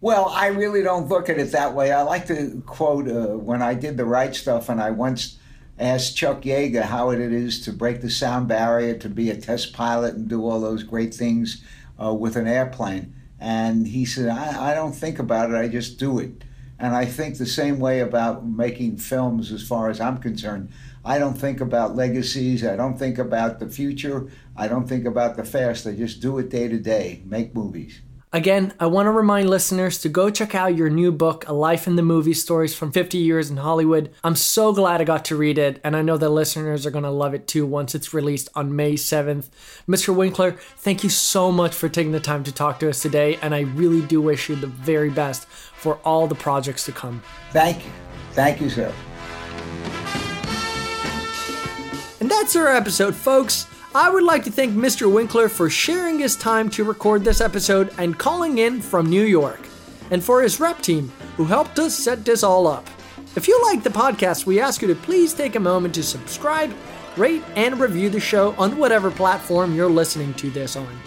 Well, 0.00 0.26
I 0.28 0.46
really 0.46 0.84
don't 0.84 1.08
look 1.08 1.28
at 1.28 1.38
it 1.38 1.50
that 1.50 1.74
way. 1.74 1.90
I 1.90 2.02
like 2.02 2.28
to 2.28 2.62
quote 2.66 3.08
uh, 3.08 3.36
when 3.36 3.62
I 3.62 3.74
did 3.74 3.96
the 3.96 4.04
right 4.04 4.32
stuff, 4.32 4.68
and 4.68 4.80
I 4.80 4.92
once 4.92 5.38
asked 5.76 6.16
Chuck 6.16 6.42
Yeager 6.42 6.82
how 6.82 7.10
it 7.10 7.20
is 7.20 7.60
to 7.64 7.72
break 7.72 8.00
the 8.00 8.10
sound 8.10 8.46
barrier, 8.46 8.96
to 8.96 9.08
be 9.08 9.28
a 9.30 9.36
test 9.36 9.72
pilot, 9.72 10.14
and 10.14 10.28
do 10.28 10.46
all 10.46 10.60
those 10.60 10.84
great 10.84 11.12
things 11.12 11.64
uh, 12.00 12.14
with 12.14 12.36
an 12.36 12.46
airplane. 12.46 13.12
And 13.40 13.88
he 13.88 14.04
said, 14.04 14.28
I, 14.28 14.70
I 14.70 14.74
don't 14.74 14.94
think 14.94 15.18
about 15.18 15.50
it, 15.50 15.56
I 15.56 15.66
just 15.66 15.98
do 15.98 16.20
it. 16.20 16.44
And 16.78 16.94
I 16.94 17.04
think 17.04 17.36
the 17.36 17.46
same 17.46 17.80
way 17.80 17.98
about 17.98 18.46
making 18.46 18.98
films, 18.98 19.50
as 19.50 19.66
far 19.66 19.90
as 19.90 20.00
I'm 20.00 20.18
concerned. 20.18 20.70
I 21.04 21.18
don't 21.18 21.34
think 21.34 21.60
about 21.60 21.96
legacies. 21.96 22.64
I 22.64 22.76
don't 22.76 22.96
think 22.96 23.18
about 23.18 23.58
the 23.58 23.68
future. 23.68 24.28
I 24.56 24.68
don't 24.68 24.88
think 24.88 25.06
about 25.06 25.36
the 25.36 25.42
past. 25.42 25.88
I 25.88 25.92
just 25.96 26.20
do 26.20 26.38
it 26.38 26.50
day 26.50 26.68
to 26.68 26.78
day, 26.78 27.22
make 27.24 27.52
movies. 27.52 28.00
Again, 28.30 28.74
I 28.78 28.84
want 28.84 29.06
to 29.06 29.10
remind 29.10 29.48
listeners 29.48 29.98
to 30.00 30.10
go 30.10 30.28
check 30.28 30.54
out 30.54 30.76
your 30.76 30.90
new 30.90 31.10
book, 31.10 31.48
A 31.48 31.54
Life 31.54 31.86
in 31.86 31.96
the 31.96 32.02
Movie 32.02 32.34
Stories 32.34 32.74
from 32.74 32.92
50 32.92 33.16
Years 33.16 33.48
in 33.48 33.56
Hollywood. 33.56 34.10
I'm 34.22 34.36
so 34.36 34.70
glad 34.74 35.00
I 35.00 35.04
got 35.04 35.24
to 35.26 35.36
read 35.36 35.56
it, 35.56 35.80
and 35.82 35.96
I 35.96 36.02
know 36.02 36.18
the 36.18 36.28
listeners 36.28 36.84
are 36.84 36.90
going 36.90 37.04
to 37.04 37.10
love 37.10 37.32
it 37.32 37.46
too 37.46 37.64
once 37.64 37.94
it's 37.94 38.12
released 38.12 38.50
on 38.54 38.76
May 38.76 38.94
7th. 38.94 39.46
Mr. 39.88 40.14
Winkler, 40.14 40.52
thank 40.76 41.02
you 41.02 41.08
so 41.08 41.50
much 41.50 41.74
for 41.74 41.88
taking 41.88 42.12
the 42.12 42.20
time 42.20 42.44
to 42.44 42.52
talk 42.52 42.78
to 42.80 42.90
us 42.90 43.00
today, 43.00 43.38
and 43.40 43.54
I 43.54 43.60
really 43.60 44.02
do 44.02 44.20
wish 44.20 44.50
you 44.50 44.56
the 44.56 44.66
very 44.66 45.08
best 45.08 45.46
for 45.46 45.98
all 46.04 46.26
the 46.26 46.34
projects 46.34 46.84
to 46.84 46.92
come. 46.92 47.22
Thank 47.52 47.82
you. 47.82 47.90
Thank 48.32 48.60
you, 48.60 48.68
sir. 48.68 48.92
And 52.20 52.30
that's 52.30 52.54
our 52.56 52.68
episode, 52.68 53.14
folks. 53.14 53.66
I 53.94 54.10
would 54.10 54.22
like 54.22 54.44
to 54.44 54.50
thank 54.50 54.74
Mr. 54.74 55.10
Winkler 55.10 55.48
for 55.48 55.70
sharing 55.70 56.18
his 56.18 56.36
time 56.36 56.68
to 56.70 56.84
record 56.84 57.24
this 57.24 57.40
episode 57.40 57.90
and 57.96 58.18
calling 58.18 58.58
in 58.58 58.82
from 58.82 59.06
New 59.06 59.24
York, 59.24 59.66
and 60.10 60.22
for 60.22 60.42
his 60.42 60.60
rep 60.60 60.82
team 60.82 61.10
who 61.38 61.46
helped 61.46 61.78
us 61.78 61.96
set 61.96 62.22
this 62.22 62.42
all 62.42 62.66
up. 62.66 62.86
If 63.34 63.48
you 63.48 63.58
like 63.62 63.82
the 63.82 63.88
podcast, 63.88 64.44
we 64.44 64.60
ask 64.60 64.82
you 64.82 64.88
to 64.88 64.94
please 64.94 65.32
take 65.32 65.56
a 65.56 65.60
moment 65.60 65.94
to 65.94 66.02
subscribe, 66.02 66.74
rate, 67.16 67.42
and 67.56 67.80
review 67.80 68.10
the 68.10 68.20
show 68.20 68.54
on 68.58 68.76
whatever 68.76 69.10
platform 69.10 69.74
you're 69.74 69.88
listening 69.88 70.34
to 70.34 70.50
this 70.50 70.76
on. 70.76 71.00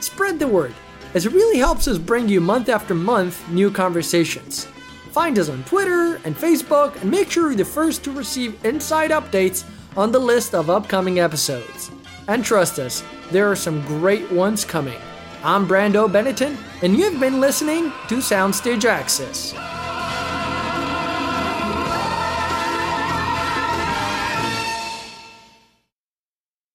Spread 0.00 0.40
the 0.40 0.48
word, 0.48 0.74
as 1.14 1.26
it 1.26 1.32
really 1.32 1.58
helps 1.58 1.86
us 1.86 1.98
bring 1.98 2.28
you 2.28 2.40
month 2.40 2.68
after 2.68 2.96
month 2.96 3.48
new 3.48 3.70
conversations. 3.70 4.64
Find 5.12 5.38
us 5.38 5.48
on 5.48 5.62
Twitter 5.64 6.16
and 6.24 6.36
Facebook, 6.36 7.00
and 7.00 7.08
make 7.12 7.30
sure 7.30 7.50
you're 7.50 7.56
the 7.56 7.64
first 7.64 8.02
to 8.02 8.10
receive 8.10 8.64
inside 8.64 9.12
updates 9.12 9.64
on 9.96 10.10
the 10.10 10.18
list 10.18 10.52
of 10.52 10.68
upcoming 10.68 11.20
episodes. 11.20 11.92
And 12.26 12.44
trust 12.44 12.78
us, 12.78 13.04
there 13.30 13.50
are 13.50 13.56
some 13.56 13.82
great 13.82 14.30
ones 14.32 14.64
coming. 14.64 14.98
I'm 15.42 15.68
Brando 15.68 16.10
Benetton, 16.10 16.56
and 16.82 16.96
you've 16.96 17.20
been 17.20 17.38
listening 17.38 17.92
to 18.08 18.16
Soundstage 18.16 18.86
Access. 18.86 19.52